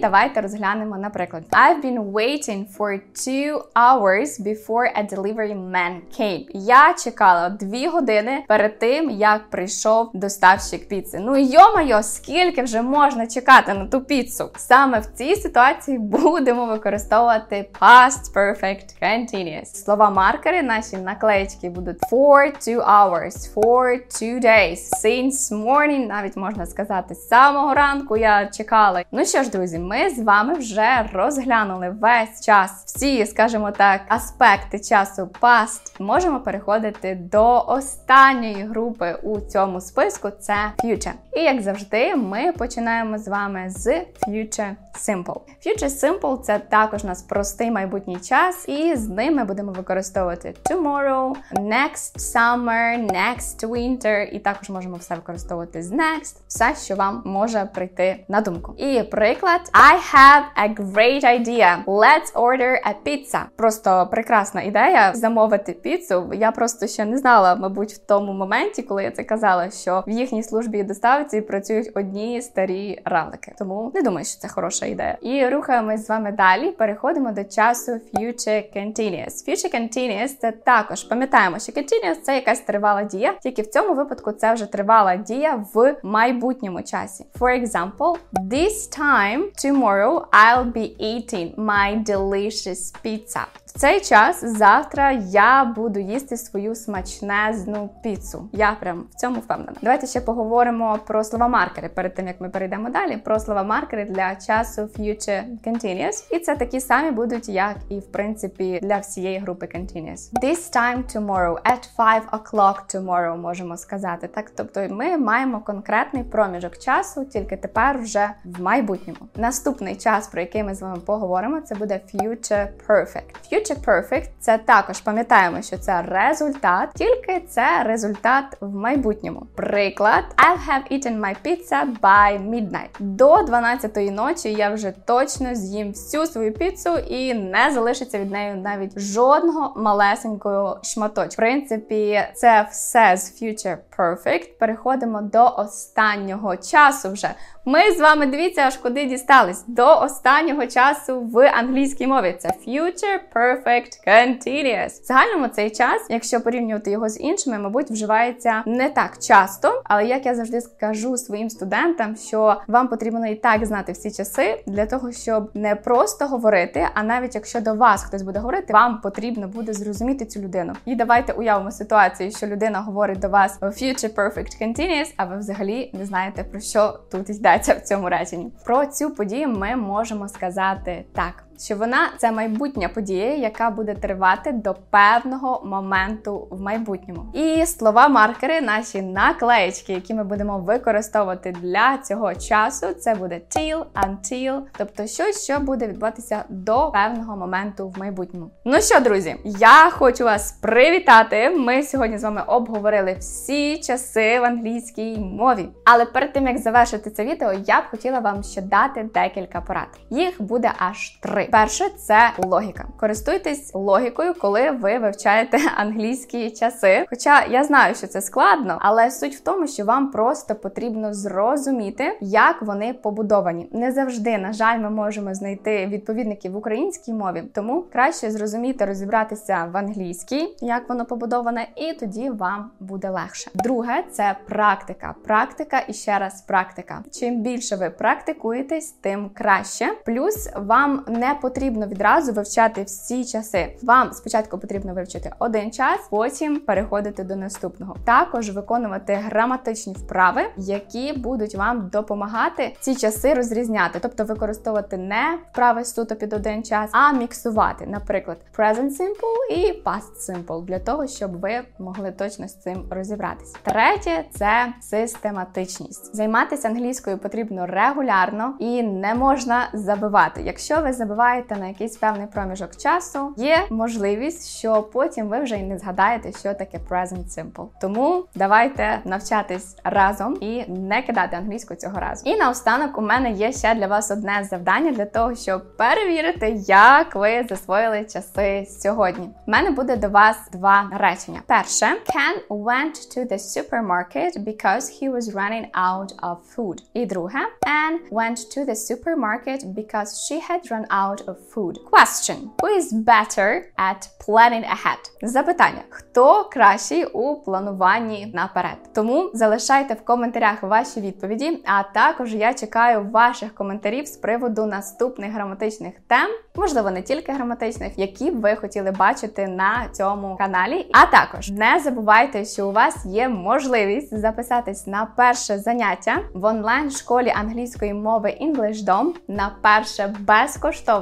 давайте 0.00 0.40
розглянемо 0.40 0.98
наприклад. 0.98 1.42
I've 1.50 1.82
been 1.84 2.12
waiting 2.12 2.64
for 2.78 3.00
two 3.14 3.62
hours 3.74 4.40
before 4.40 4.86
a 4.96 5.02
delivery 5.14 5.54
man 5.70 6.00
came. 6.20 6.44
Я 6.54 6.94
чекала 7.04 7.48
дві 7.48 7.86
години 7.86 8.44
перед 8.48 8.78
тим, 8.78 9.10
як 9.10 9.50
прийшов 9.50 10.10
доставщик 10.14 10.88
піци. 10.88 11.18
Ну 11.20 11.36
йо-майо, 11.36 12.02
скільки 12.02 12.62
вже 12.62 12.82
можна 12.82 13.26
чекати 13.26 13.74
на 13.74 13.86
ту 13.86 14.00
піцу? 14.00 14.50
Саме 14.56 14.98
в 14.98 15.06
цій 15.06 15.34
ситуації 15.34 15.98
будемо 15.98 16.66
використовувати 16.66 17.68
past 17.80 18.32
perfect 18.34 19.02
continuous. 19.02 19.64
Слова 19.64 20.10
маркери, 20.10 20.62
наші 20.62 20.96
наклеїчки 20.96 21.70
будуть 21.70 21.98
for 22.12 22.68
two 22.68 22.86
hours, 22.86 23.54
for 23.54 24.00
two 24.10 24.44
days, 24.44 24.78
since 25.04 25.52
morning, 25.52 26.06
навіть 26.06 26.36
можна 26.36 26.66
сказати, 26.66 27.14
з 27.14 27.28
самого 27.28 27.74
ранку 27.74 28.16
я 28.16 28.46
чекала. 28.46 29.04
Ну 29.12 29.24
що 29.24 29.42
ж, 29.42 29.50
друзі, 29.50 29.78
ми 29.88 30.10
з 30.10 30.18
вами 30.18 30.54
вже 30.54 31.10
розглянули 31.12 31.96
весь 32.00 32.44
час, 32.46 32.84
всі, 32.86 33.26
скажімо 33.26 33.70
так, 33.70 34.00
аспекти 34.08 34.78
часу 34.78 35.28
past. 35.40 35.94
Можемо 35.98 36.40
переходити 36.40 37.14
до 37.32 37.64
останньої 37.66 38.62
групи 38.64 39.18
у 39.22 39.40
цьому 39.40 39.80
списку. 39.80 40.30
Це 40.30 40.54
future. 40.84 41.12
І 41.36 41.40
як 41.40 41.62
завжди, 41.62 42.16
ми 42.16 42.52
починаємо 42.52 43.18
з 43.18 43.28
вами 43.28 43.64
з 43.70 43.86
future 44.28 44.74
simple. 44.98 45.40
Future 45.66 45.88
simple 45.88 46.40
це 46.40 46.58
також 46.58 47.04
у 47.04 47.06
нас 47.06 47.22
простий 47.22 47.70
майбутній 47.70 48.16
час, 48.16 48.68
і 48.68 48.96
з 48.96 49.08
ним 49.08 49.36
ми 49.36 49.44
будемо 49.44 49.72
використовувати 49.72 50.54
tomorrow, 50.70 51.34
next 51.52 52.18
summer, 52.18 53.12
next 53.12 53.68
winter, 53.68 54.24
і 54.24 54.38
також 54.38 54.70
можемо 54.70 54.96
все 54.96 55.14
використовувати 55.14 55.82
з 55.82 55.92
next, 55.92 56.36
все, 56.48 56.74
що 56.84 56.94
вам 56.94 57.22
може 57.24 57.68
прийти 57.74 58.24
на 58.28 58.40
думку. 58.40 58.74
І 58.76 59.02
приклад: 59.02 59.60
I 59.72 60.14
have 60.14 60.42
a 60.64 60.74
great 60.74 61.24
idea. 61.24 61.84
Let's 61.84 62.32
order 62.34 62.76
a 62.86 62.94
pizza. 63.06 63.40
Просто 63.56 64.08
прекрасна 64.10 64.62
ідея 64.62 65.12
замовити 65.14 65.72
піцу. 65.72 66.30
Я 66.34 66.52
просто 66.52 66.86
ще 66.86 67.04
не 67.04 67.18
знала, 67.18 67.54
мабуть, 67.54 67.92
в 67.92 67.98
тому 67.98 68.32
моменті, 68.32 68.82
коли 68.82 69.02
я 69.02 69.10
це 69.10 69.24
казала, 69.24 69.70
що 69.70 70.04
в 70.06 70.10
їхній 70.10 70.42
службі 70.42 70.82
доставці 70.82 71.40
працюють 71.40 71.90
одні 71.94 72.42
старі 72.42 73.02
равлики. 73.04 73.54
Тому 73.58 73.92
не 73.94 74.02
думаю, 74.02 74.24
що 74.24 74.38
це 74.40 74.48
хороша 74.48 74.86
ідея. 74.88 75.18
І 75.22 75.48
рухаємось 75.48 76.06
з 76.06 76.08
вами 76.08 76.32
далі. 76.32 76.70
Переходимо 76.70 77.32
до 77.32 77.44
часу 77.44 77.92
future 77.92 78.76
continuous. 78.76 79.48
Future 79.48 79.74
continuous– 79.74 80.28
це 80.40 80.52
також 80.52 81.04
пам'ятаємо, 81.04 81.58
що 81.58 81.72
continuous– 81.72 82.14
це 82.22 82.34
якась 82.34 82.60
тривала 82.60 83.02
дія, 83.02 83.34
тільки 83.42 83.62
в 83.62 83.66
цьому 83.66 83.94
випадку 83.94 84.32
це 84.32 84.54
вже 84.54 84.66
тривала 84.66 85.16
дія 85.16 85.64
в 85.74 85.96
майбутньому 86.02 86.82
часі. 86.82 87.24
For 87.40 87.62
example, 87.62 88.16
this 88.50 88.98
time 88.98 89.42
tomorrow 89.64 90.24
I'll 90.32 90.72
be 90.72 90.96
eating 91.00 91.54
my 91.56 92.04
delicious 92.04 92.92
pizza. 93.04 93.40
Цей 93.78 94.00
час 94.00 94.44
завтра 94.44 95.12
я 95.12 95.64
буду 95.64 96.00
їсти 96.00 96.36
свою 96.36 96.74
смачнезну 96.74 97.90
піцу. 98.02 98.48
Я 98.52 98.76
прям 98.80 99.04
в 99.10 99.14
цьому 99.14 99.40
впевнена. 99.40 99.72
Давайте 99.82 100.06
ще 100.06 100.20
поговоримо 100.20 100.98
про 101.06 101.24
слова 101.24 101.48
маркери 101.48 101.88
перед 101.88 102.14
тим 102.14 102.26
як 102.26 102.40
ми 102.40 102.48
перейдемо 102.48 102.90
далі. 102.90 103.16
Про 103.16 103.40
слова 103.40 103.62
маркери 103.62 104.04
для 104.04 104.36
часу 104.36 104.82
future 104.82 105.42
continuous. 105.66 106.26
І 106.30 106.38
це 106.38 106.56
такі 106.56 106.80
самі 106.80 107.10
будуть, 107.10 107.48
як 107.48 107.76
і 107.88 107.98
в 107.98 108.12
принципі 108.12 108.80
для 108.82 108.98
всієї 108.98 109.38
групи 109.38 109.66
continuous. 109.66 110.32
This 110.42 110.76
time 110.76 111.16
tomorrow 111.16 111.54
at 111.54 111.88
5 111.96 112.22
o'clock 112.32 112.96
tomorrow 112.96 113.36
можемо 113.36 113.76
сказати. 113.76 114.28
Так, 114.28 114.50
тобто 114.56 114.86
ми 114.90 115.16
маємо 115.16 115.60
конкретний 115.60 116.24
проміжок 116.24 116.78
часу, 116.78 117.24
тільки 117.24 117.56
тепер 117.56 117.98
вже 117.98 118.30
в 118.44 118.62
майбутньому. 118.62 119.20
Наступний 119.36 119.96
час, 119.96 120.26
про 120.28 120.40
який 120.40 120.62
ми 120.62 120.74
з 120.74 120.82
вами 120.82 121.00
поговоримо, 121.06 121.60
це 121.60 121.74
буде 121.74 122.00
future 122.14 122.68
perfect. 122.88 123.52
Future 123.52 123.67
perfect– 123.74 124.28
це 124.40 124.58
також 124.58 125.00
пам'ятаємо, 125.00 125.62
що 125.62 125.78
це 125.78 126.02
результат, 126.02 126.88
тільки 126.94 127.40
це 127.48 127.82
результат 127.82 128.44
в 128.60 128.74
майбутньому. 128.74 129.46
Приклад: 129.54 130.24
I'll 130.36 130.68
have 130.68 130.92
eaten 130.92 131.20
my 131.20 131.36
pizza 131.44 131.84
by 132.02 132.50
midnight. 132.50 132.90
До 132.98 133.34
12-ї 133.34 134.10
ночі 134.10 134.52
я 134.52 134.70
вже 134.70 134.92
точно 135.04 135.54
з'їм 135.54 135.88
всю 135.88 136.26
свою 136.26 136.52
піцу 136.52 136.98
і 136.98 137.34
не 137.34 137.70
залишиться 137.72 138.18
від 138.18 138.30
неї 138.30 138.54
навіть 138.54 138.98
жодного 138.98 139.72
малесенького 139.76 140.78
шматочка. 140.82 141.28
В 141.28 141.36
принципі, 141.36 142.20
це 142.34 142.66
все 142.70 143.16
з 143.16 143.42
future 143.42 143.76
perfect. 143.98 144.58
Переходимо 144.58 145.22
до 145.22 145.54
останнього 145.56 146.56
часу 146.56 147.12
вже. 147.12 147.30
Ми 147.64 147.92
з 147.92 148.00
вами 148.00 148.26
дивіться, 148.26 148.62
аж 148.62 148.76
куди 148.76 149.04
дістались 149.04 149.64
до 149.66 150.00
останнього 150.00 150.66
часу 150.66 151.20
в 151.20 151.50
англійській 151.50 152.06
мові. 152.06 152.36
Це 152.38 152.48
future 152.48 153.18
perfect 153.34 153.57
continuous. 154.06 155.02
В 155.02 155.04
загальному 155.04 155.48
цей 155.48 155.70
час, 155.70 156.06
якщо 156.10 156.40
порівнювати 156.40 156.90
його 156.90 157.08
з 157.08 157.20
іншими, 157.20 157.58
мабуть, 157.58 157.90
вживається 157.90 158.62
не 158.66 158.90
так 158.90 159.18
часто. 159.18 159.82
Але 159.84 160.04
як 160.04 160.26
я 160.26 160.34
завжди 160.34 160.60
скажу 160.60 161.16
своїм 161.16 161.50
студентам, 161.50 162.16
що 162.16 162.60
вам 162.68 162.88
потрібно 162.88 163.26
і 163.26 163.34
так 163.34 163.66
знати 163.66 163.92
всі 163.92 164.10
часи 164.10 164.62
для 164.66 164.86
того, 164.86 165.12
щоб 165.12 165.50
не 165.54 165.74
просто 165.74 166.26
говорити, 166.26 166.88
а 166.94 167.02
навіть 167.02 167.34
якщо 167.34 167.60
до 167.60 167.74
вас 167.74 168.04
хтось 168.04 168.22
буде 168.22 168.38
говорити, 168.38 168.72
вам 168.72 169.00
потрібно 169.00 169.48
буде 169.48 169.72
зрозуміти 169.72 170.24
цю 170.24 170.40
людину. 170.40 170.72
І 170.84 170.94
давайте 170.94 171.32
уявимо 171.32 171.70
ситуацію, 171.70 172.30
що 172.30 172.46
людина 172.46 172.80
говорить 172.80 173.18
до 173.18 173.28
вас 173.28 173.60
future 173.60 174.14
perfect 174.14 174.62
continuous, 174.62 175.14
а 175.16 175.24
ви 175.24 175.36
взагалі 175.36 175.90
не 175.94 176.06
знаєте 176.06 176.44
про 176.44 176.60
що 176.60 177.00
тут 177.10 177.30
йдеться 177.30 177.74
в 177.74 177.80
цьому 177.80 178.08
реченні. 178.08 178.52
Про 178.64 178.86
цю 178.86 179.10
подію 179.10 179.48
ми 179.48 179.76
можемо 179.76 180.28
сказати 180.28 181.04
так. 181.14 181.47
Що 181.58 181.76
вона 181.76 182.10
це 182.18 182.32
майбутня 182.32 182.88
подія, 182.88 183.34
яка 183.34 183.70
буде 183.70 183.94
тривати 183.94 184.52
до 184.52 184.74
певного 184.90 185.62
моменту 185.64 186.48
в 186.50 186.60
майбутньому. 186.60 187.32
І 187.34 187.66
слова 187.66 188.08
маркери, 188.08 188.60
наші 188.60 189.02
наклеєчки, 189.02 189.92
які 189.92 190.14
ми 190.14 190.24
будемо 190.24 190.58
використовувати 190.58 191.54
для 191.62 191.98
цього 191.98 192.34
часу, 192.34 192.86
це 192.86 193.14
буде 193.14 193.40
till, 193.56 193.84
until, 193.94 194.60
тобто 194.78 195.06
щось, 195.06 195.44
що 195.44 195.58
буде 195.60 195.86
відбуватися 195.86 196.44
до 196.48 196.90
певного 196.90 197.36
моменту 197.36 197.88
в 197.88 197.98
майбутньому. 197.98 198.50
Ну 198.64 198.80
що, 198.80 199.00
друзі, 199.00 199.36
я 199.44 199.90
хочу 199.90 200.24
вас 200.24 200.52
привітати. 200.52 201.50
Ми 201.50 201.82
сьогодні 201.82 202.18
з 202.18 202.22
вами 202.24 202.42
обговорили 202.46 203.16
всі 203.18 203.78
часи 203.78 204.40
в 204.40 204.44
англійській 204.44 205.18
мові. 205.18 205.68
Але 205.84 206.04
перед 206.04 206.32
тим 206.32 206.46
як 206.46 206.58
завершити 206.58 207.10
це 207.10 207.24
відео, 207.24 207.52
я 207.66 207.80
б 207.80 207.84
хотіла 207.90 208.18
вам 208.18 208.42
ще 208.42 208.62
дати 208.62 209.10
декілька 209.14 209.60
порад. 209.60 209.88
Їх 210.10 210.42
буде 210.42 210.72
аж 210.78 211.10
три. 211.10 211.47
Перше 211.50 211.84
це 211.88 212.30
логіка. 212.38 212.84
Користуйтесь 213.00 213.74
логікою, 213.74 214.34
коли 214.34 214.70
ви 214.70 214.98
вивчаєте 214.98 215.58
англійські 215.76 216.50
часи. 216.50 217.06
Хоча 217.10 217.44
я 217.44 217.64
знаю, 217.64 217.94
що 217.94 218.06
це 218.06 218.20
складно, 218.20 218.78
але 218.80 219.10
суть 219.10 219.34
в 219.34 219.40
тому, 219.40 219.66
що 219.66 219.84
вам 219.84 220.10
просто 220.10 220.54
потрібно 220.54 221.14
зрозуміти, 221.14 222.18
як 222.20 222.62
вони 222.62 222.92
побудовані. 222.92 223.68
Не 223.72 223.92
завжди, 223.92 224.38
на 224.38 224.52
жаль, 224.52 224.78
ми 224.78 224.90
можемо 224.90 225.34
знайти 225.34 225.86
відповідники 225.86 226.50
в 226.50 226.56
українській 226.56 227.12
мові, 227.12 227.42
тому 227.54 227.84
краще 227.92 228.30
зрозуміти, 228.30 228.84
розібратися 228.84 229.70
в 229.72 229.76
англійській, 229.76 230.56
як 230.60 230.88
воно 230.88 231.04
побудоване, 231.04 231.68
і 231.76 231.92
тоді 231.92 232.30
вам 232.30 232.70
буде 232.80 233.10
легше. 233.10 233.50
Друге 233.54 234.04
це 234.10 234.36
практика. 234.48 235.14
Практика 235.24 235.82
і 235.88 235.92
ще 235.92 236.18
раз 236.18 236.42
практика. 236.42 237.02
Чим 237.12 237.42
більше 237.42 237.76
ви 237.76 237.90
практикуєтесь, 237.90 238.90
тим 238.90 239.30
краще. 239.34 239.92
Плюс 240.04 240.50
вам 240.56 241.04
не 241.08 241.34
потрібно 241.40 241.86
відразу 241.86 242.32
вивчати 242.32 242.82
всі 242.82 243.24
часи. 243.24 243.76
Вам 243.82 244.12
спочатку 244.12 244.58
потрібно 244.58 244.94
вивчити 244.94 245.32
один 245.38 245.70
час, 245.70 246.00
потім 246.10 246.60
переходити 246.60 247.24
до 247.24 247.36
наступного. 247.36 247.96
Також 248.04 248.50
виконувати 248.50 249.14
граматичні 249.14 249.92
вправи, 249.92 250.42
які 250.56 251.12
будуть 251.12 251.54
вам 251.54 251.88
допомагати 251.92 252.76
ці 252.80 252.94
часи 252.94 253.34
розрізняти, 253.34 253.98
тобто 254.02 254.24
використовувати 254.24 254.96
не 254.96 255.38
вправи 255.50 255.84
суто 255.84 256.14
під 256.14 256.32
один 256.32 256.62
час, 256.62 256.90
а 256.92 257.12
міксувати, 257.12 257.86
наприклад, 257.86 258.38
present 258.58 258.90
simple 258.90 259.56
і 259.56 259.82
past 259.84 260.30
simple, 260.30 260.64
для 260.64 260.78
того, 260.78 261.06
щоб 261.06 261.40
ви 261.40 261.60
могли 261.78 262.10
точно 262.10 262.48
з 262.48 262.54
цим 262.54 262.84
розібратися. 262.90 263.56
Третє 263.62 264.24
це 264.30 264.72
систематичність. 264.80 266.16
Займатися 266.16 266.68
англійською 266.68 267.18
потрібно 267.18 267.66
регулярно 267.66 268.54
і 268.58 268.82
не 268.82 269.14
можна 269.14 269.68
забивати. 269.72 270.42
Якщо 270.42 270.80
ви 270.80 270.92
забиваєте 270.92 271.27
на 271.50 271.66
якийсь 271.68 271.96
певний 271.96 272.26
проміжок 272.26 272.76
часу, 272.76 273.34
є 273.36 273.66
можливість, 273.70 274.48
що 274.58 274.82
потім 274.82 275.28
ви 275.28 275.40
вже 275.40 275.56
й 275.56 275.62
не 275.62 275.78
згадаєте, 275.78 276.32
що 276.32 276.54
таке 276.54 276.78
present 276.90 277.24
simple. 277.26 277.66
Тому 277.80 278.24
давайте 278.34 279.00
навчатись 279.04 279.76
разом 279.84 280.36
і 280.40 280.64
не 280.68 281.02
кидати 281.02 281.36
англійську 281.36 281.74
цього 281.74 282.00
разу. 282.00 282.22
І 282.30 282.36
наостанок 282.36 282.98
у 282.98 283.00
мене 283.00 283.30
є 283.30 283.52
ще 283.52 283.74
для 283.74 283.86
вас 283.86 284.10
одне 284.10 284.46
завдання 284.50 284.92
для 284.92 285.04
того, 285.04 285.34
щоб 285.34 285.76
перевірити, 285.76 286.50
як 286.66 287.14
ви 287.14 287.46
засвоїли 287.48 288.04
часи 288.04 288.66
сьогодні. 288.68 289.26
У 289.46 289.50
мене 289.50 289.70
буде 289.70 289.96
до 289.96 290.08
вас 290.08 290.36
два 290.52 290.90
речення. 290.92 291.40
Перше, 291.46 291.86
Ken 291.86 292.62
went 292.64 293.16
to 293.16 293.32
the 293.32 293.38
supermarket 293.38 294.44
because 294.44 295.02
he 295.02 295.10
was 295.12 295.34
running 295.34 295.66
out 295.72 296.10
of 296.22 296.36
food. 296.56 296.76
І 296.94 297.06
друге, 297.06 297.38
Anne 297.62 297.98
went 298.10 298.38
to 298.54 298.64
the 298.64 298.74
supermarket 298.74 299.60
because 299.74 300.10
she 300.24 300.40
had 300.40 300.70
run 300.70 300.86
out 300.90 301.17
of 301.26 301.36
food. 301.54 301.78
Question. 301.90 302.50
Who 302.60 302.66
is 302.66 302.92
better 302.92 303.72
at 303.76 304.08
planning 304.26 304.64
ahead? 304.64 305.02
Запитання. 305.22 305.82
Хто 305.88 306.44
кращий 306.44 307.04
у 307.04 307.36
плануванні 307.36 308.32
наперед? 308.34 308.76
Тому 308.94 309.30
залишайте 309.34 309.94
в 309.94 310.04
коментарях 310.04 310.62
ваші 310.62 311.00
відповіді, 311.00 311.62
а 311.66 311.82
також 311.82 312.34
я 312.34 312.54
чекаю 312.54 313.10
ваших 313.12 313.54
коментарів 313.54 314.06
з 314.06 314.16
приводу 314.16 314.66
наступних 314.66 315.32
граматичних 315.32 315.94
тем, 316.06 316.28
можливо, 316.56 316.90
не 316.90 317.02
тільки 317.02 317.32
граматичних, 317.32 317.98
які 317.98 318.30
б 318.30 318.40
ви 318.40 318.56
хотіли 318.56 318.90
бачити 318.90 319.48
на 319.48 319.88
цьому 319.92 320.36
каналі. 320.36 320.90
А 320.92 321.06
також 321.06 321.50
не 321.50 321.80
забувайте, 321.84 322.44
що 322.44 322.68
у 322.68 322.72
вас 322.72 323.06
є 323.06 323.28
можливість 323.28 324.18
записатись 324.18 324.86
на 324.86 325.06
перше 325.16 325.58
заняття 325.58 326.18
в 326.34 326.44
онлайн-школі 326.44 327.32
англійської 327.36 327.94
мови 327.94 328.38
EnglishDom 328.42 329.06
на 329.28 329.50
перше 329.62 330.16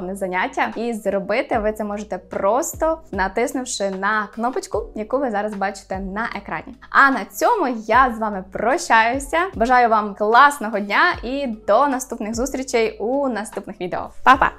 безкоштовне 0.06 0.16
заняття. 0.16 0.72
І 0.76 0.92
зробити 0.92 1.58
ви 1.58 1.72
це 1.72 1.84
можете 1.84 2.18
просто 2.18 3.00
натиснувши 3.12 3.90
на 3.90 4.28
кнопочку, 4.34 4.82
яку 4.94 5.18
ви 5.18 5.30
зараз 5.30 5.54
бачите 5.54 5.98
на 5.98 6.28
екрані. 6.36 6.74
А 6.90 7.10
на 7.10 7.24
цьому 7.24 7.68
я 7.86 8.14
з 8.16 8.18
вами 8.18 8.44
прощаюся. 8.52 9.38
Бажаю 9.54 9.88
вам 9.88 10.14
класного 10.14 10.78
дня 10.78 11.14
і 11.22 11.46
до 11.66 11.88
наступних 11.88 12.34
зустрічей 12.34 12.98
у 12.98 13.28
наступних 13.28 13.80
відео. 13.80 14.10
Па-па! 14.22 14.50